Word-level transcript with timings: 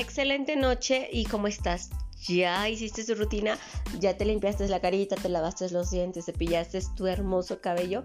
excelente 0.00 0.56
noche 0.56 1.08
y 1.12 1.24
¿cómo 1.26 1.46
estás? 1.46 1.90
Ya 2.26 2.68
hiciste 2.68 3.04
su 3.04 3.14
rutina, 3.14 3.58
ya 3.98 4.16
te 4.16 4.24
limpiaste 4.24 4.68
la 4.68 4.80
carita, 4.80 5.16
te 5.16 5.28
lavaste 5.28 5.70
los 5.70 5.90
dientes, 5.90 6.26
cepillaste 6.26 6.80
tu 6.96 7.06
hermoso 7.06 7.60
cabello. 7.60 8.04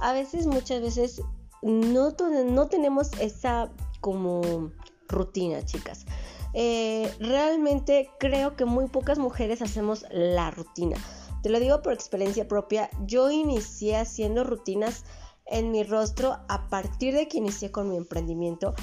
A 0.00 0.12
veces, 0.12 0.46
muchas 0.46 0.82
veces, 0.82 1.22
no, 1.62 2.14
no 2.46 2.68
tenemos 2.68 3.10
esa 3.20 3.70
como 4.00 4.70
rutina, 5.08 5.64
chicas. 5.64 6.06
Eh, 6.52 7.10
realmente 7.18 8.10
creo 8.18 8.54
que 8.54 8.64
muy 8.64 8.86
pocas 8.86 9.18
mujeres 9.18 9.62
hacemos 9.62 10.04
la 10.10 10.50
rutina. 10.50 10.96
Te 11.42 11.50
lo 11.50 11.60
digo 11.60 11.82
por 11.82 11.92
experiencia 11.92 12.48
propia, 12.48 12.90
yo 13.06 13.30
inicié 13.30 13.96
haciendo 13.96 14.44
rutinas 14.44 15.04
en 15.46 15.70
mi 15.70 15.82
rostro 15.82 16.38
a 16.48 16.68
partir 16.68 17.14
de 17.14 17.28
que 17.28 17.38
inicié 17.38 17.70
con 17.70 17.90
mi 17.90 17.96
emprendimiento. 17.96 18.74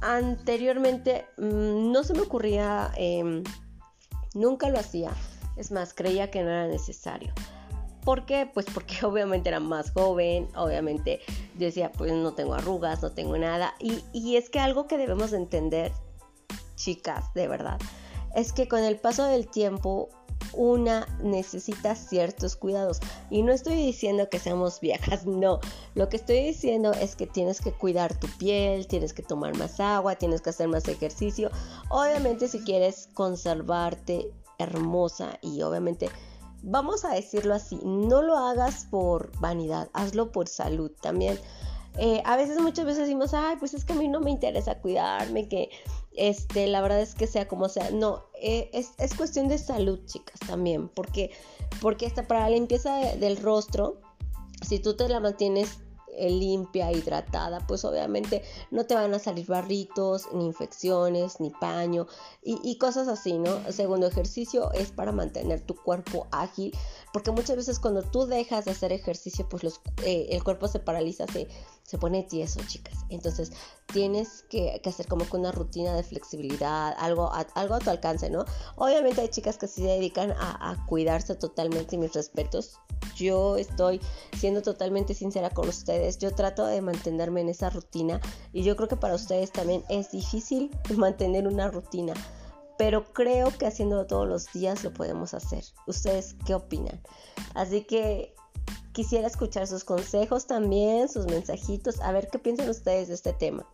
Anteriormente 0.00 1.26
mm, 1.36 1.92
no 1.92 2.04
se 2.04 2.14
me 2.14 2.20
ocurría, 2.20 2.90
em, 2.96 3.44
nunca 4.34 4.68
lo 4.68 4.78
hacía. 4.78 5.10
Es 5.56 5.70
más, 5.70 5.92
creía 5.92 6.30
que 6.30 6.42
no 6.42 6.50
era 6.50 6.66
necesario. 6.66 7.32
¿Por 8.04 8.24
qué? 8.24 8.50
Pues 8.52 8.66
porque 8.72 8.96
obviamente 9.04 9.48
era 9.48 9.60
más 9.60 9.92
joven, 9.92 10.48
obviamente 10.56 11.20
decía, 11.54 11.92
pues 11.92 12.12
no 12.12 12.32
tengo 12.32 12.54
arrugas, 12.54 13.02
no 13.02 13.12
tengo 13.12 13.36
nada. 13.36 13.74
Y, 13.78 14.02
y 14.12 14.36
es 14.36 14.48
que 14.48 14.58
algo 14.58 14.86
que 14.86 14.96
debemos 14.96 15.32
entender, 15.32 15.92
chicas, 16.76 17.32
de 17.34 17.46
verdad, 17.46 17.78
es 18.34 18.52
que 18.52 18.68
con 18.68 18.80
el 18.80 18.96
paso 18.96 19.24
del 19.24 19.48
tiempo 19.48 20.08
una 20.52 21.06
necesita 21.22 21.94
ciertos 21.94 22.56
cuidados. 22.56 23.00
Y 23.30 23.42
no 23.42 23.52
estoy 23.52 23.74
diciendo 23.74 24.28
que 24.28 24.38
seamos 24.38 24.80
viejas, 24.80 25.26
no. 25.26 25.60
Lo 25.94 26.08
que 26.08 26.16
estoy 26.16 26.44
diciendo 26.44 26.92
es 26.92 27.16
que 27.16 27.26
tienes 27.26 27.60
que 27.60 27.72
cuidar 27.72 28.18
tu 28.18 28.26
piel, 28.38 28.86
tienes 28.86 29.12
que 29.12 29.22
tomar 29.22 29.56
más 29.56 29.80
agua, 29.80 30.16
tienes 30.16 30.40
que 30.40 30.50
hacer 30.50 30.68
más 30.68 30.88
ejercicio. 30.88 31.50
Obviamente 31.88 32.48
si 32.48 32.60
quieres 32.60 33.08
conservarte 33.14 34.30
hermosa 34.58 35.38
y 35.40 35.62
obviamente 35.62 36.10
vamos 36.62 37.04
a 37.04 37.14
decirlo 37.14 37.54
así, 37.54 37.80
no 37.82 38.22
lo 38.22 38.36
hagas 38.36 38.86
por 38.90 39.30
vanidad, 39.40 39.88
hazlo 39.92 40.32
por 40.32 40.48
salud 40.48 40.90
también. 41.00 41.38
Eh, 41.98 42.22
a 42.24 42.36
veces, 42.36 42.60
muchas 42.60 42.84
veces 42.84 43.02
decimos, 43.02 43.34
ay, 43.34 43.56
pues 43.58 43.74
es 43.74 43.84
que 43.84 43.92
a 43.92 43.96
mí 43.96 44.08
no 44.08 44.20
me 44.20 44.30
interesa 44.30 44.78
cuidarme, 44.78 45.48
que 45.48 45.70
este, 46.16 46.66
la 46.66 46.80
verdad 46.80 47.00
es 47.00 47.14
que 47.14 47.26
sea 47.26 47.48
como 47.48 47.68
sea. 47.68 47.90
No, 47.90 48.24
eh, 48.40 48.70
es, 48.72 49.14
cuestión 49.14 49.48
de 49.48 49.58
salud, 49.58 50.00
chicas, 50.06 50.40
también. 50.46 50.88
Porque, 50.88 51.30
porque 51.80 52.06
hasta 52.06 52.26
para 52.26 52.40
la 52.40 52.50
limpieza 52.50 52.96
del 53.16 53.36
rostro, 53.36 54.00
si 54.66 54.78
tú 54.78 54.96
te 54.96 55.08
la 55.08 55.20
mantienes 55.20 55.78
eh, 56.16 56.28
limpia, 56.28 56.90
hidratada, 56.90 57.64
pues 57.66 57.84
obviamente 57.84 58.42
no 58.70 58.84
te 58.84 58.94
van 58.94 59.14
a 59.14 59.18
salir 59.20 59.46
barritos, 59.46 60.26
ni 60.34 60.44
infecciones, 60.44 61.40
ni 61.40 61.50
paño 61.50 62.08
y, 62.42 62.76
cosas 62.78 63.06
así, 63.06 63.38
¿no? 63.38 63.60
segundo 63.70 64.08
ejercicio 64.08 64.72
es 64.72 64.90
para 64.90 65.12
mantener 65.12 65.60
tu 65.60 65.76
cuerpo 65.76 66.26
ágil, 66.32 66.76
porque 67.12 67.30
muchas 67.30 67.56
veces 67.56 67.78
cuando 67.78 68.02
tú 68.02 68.26
dejas 68.26 68.64
de 68.64 68.72
hacer 68.72 68.92
ejercicio, 68.92 69.48
pues 69.48 69.62
los, 69.62 69.80
eh, 70.04 70.26
el 70.30 70.42
cuerpo 70.42 70.66
se 70.66 70.80
paraliza, 70.80 71.26
se, 71.28 71.46
se 71.90 71.98
pone 71.98 72.22
tieso, 72.22 72.60
chicas. 72.68 73.04
Entonces 73.08 73.50
tienes 73.86 74.44
que, 74.48 74.80
hacer 74.84 75.08
como 75.08 75.28
que 75.28 75.36
una 75.36 75.50
rutina 75.50 75.92
de 75.92 76.04
flexibilidad, 76.04 76.94
algo 76.96 77.32
a, 77.32 77.40
algo 77.56 77.74
a 77.74 77.80
tu 77.80 77.90
alcance, 77.90 78.30
¿no? 78.30 78.44
Obviamente 78.76 79.22
hay 79.22 79.28
chicas 79.28 79.58
que 79.58 79.66
se 79.66 79.82
dedican 79.82 80.30
a, 80.30 80.70
a 80.70 80.86
cuidarse 80.86 81.34
totalmente, 81.34 81.98
mis 81.98 82.12
respetos. 82.12 82.78
Yo 83.16 83.56
estoy 83.56 84.00
siendo 84.38 84.62
totalmente 84.62 85.14
sincera 85.14 85.50
con 85.50 85.68
ustedes. 85.68 86.18
Yo 86.18 86.32
trato 86.32 86.64
de 86.64 86.80
mantenerme 86.80 87.40
en 87.40 87.48
esa 87.48 87.70
rutina 87.70 88.20
y 88.52 88.62
yo 88.62 88.76
creo 88.76 88.88
que 88.88 88.96
para 88.96 89.16
ustedes 89.16 89.50
también 89.50 89.82
es 89.88 90.12
difícil 90.12 90.70
mantener 90.96 91.48
una 91.48 91.72
rutina 91.72 92.14
pero 92.78 93.12
creo 93.12 93.50
que 93.58 93.66
haciéndolo 93.66 94.06
todos 94.06 94.26
los 94.26 94.50
días 94.54 94.84
lo 94.84 94.94
podemos 94.94 95.34
hacer. 95.34 95.62
¿Ustedes 95.86 96.34
qué 96.46 96.54
opinan? 96.54 96.98
Así 97.52 97.82
que 97.82 98.34
quisiera 98.92 99.26
escuchar 99.26 99.66
sus 99.66 99.84
consejos 99.84 100.46
también, 100.46 101.08
sus 101.08 101.26
mensajitos, 101.26 102.00
a 102.00 102.12
ver 102.12 102.28
qué 102.30 102.38
piensan 102.38 102.68
ustedes 102.68 103.08
de 103.08 103.14
este 103.14 103.32
tema. 103.32 103.66